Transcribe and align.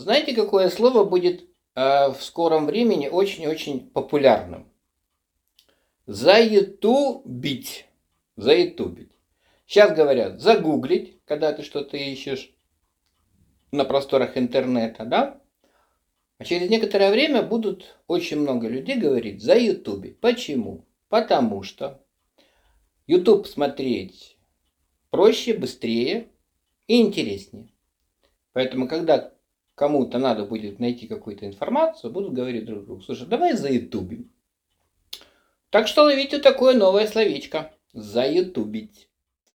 Знаете, 0.00 0.34
какое 0.34 0.70
слово 0.70 1.04
будет 1.04 1.42
э, 1.74 2.08
в 2.10 2.22
скором 2.22 2.64
времени 2.64 3.08
очень-очень 3.08 3.90
популярным? 3.90 4.72
Заютубить. 6.06 7.84
Заютубить. 8.34 9.12
Сейчас 9.66 9.94
говорят 9.94 10.40
загуглить, 10.40 11.20
когда 11.26 11.52
ты 11.52 11.62
что-то 11.62 11.98
ищешь 11.98 12.50
на 13.72 13.84
просторах 13.84 14.38
интернета, 14.38 15.04
да? 15.04 15.42
А 16.38 16.44
через 16.46 16.70
некоторое 16.70 17.10
время 17.10 17.42
будут 17.42 17.98
очень 18.06 18.40
много 18.40 18.68
людей 18.68 18.96
говорить 18.96 19.42
за 19.42 19.58
ютубе. 19.58 20.12
Почему? 20.12 20.86
Потому 21.10 21.62
что 21.62 22.02
YouTube 23.06 23.46
смотреть 23.46 24.38
проще, 25.10 25.52
быстрее 25.52 26.30
и 26.86 27.02
интереснее. 27.02 27.68
Поэтому, 28.54 28.88
когда 28.88 29.34
кому-то 29.80 30.18
надо 30.18 30.44
будет 30.44 30.78
найти 30.78 31.06
какую-то 31.06 31.46
информацию, 31.46 32.12
будут 32.12 32.34
говорить 32.34 32.66
друг 32.66 32.84
другу, 32.84 33.00
слушай, 33.00 33.26
давай 33.26 33.54
за 33.54 33.70
ютубим. 33.70 34.30
Так 35.70 35.88
что 35.88 36.02
ловите 36.02 36.38
такое 36.38 36.76
новое 36.76 37.06
словечко. 37.06 37.72
За 37.94 38.26
ютубить. 38.26 39.08